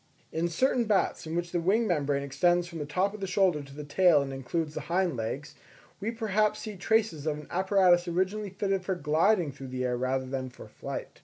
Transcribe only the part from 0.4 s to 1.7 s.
certain bats in which the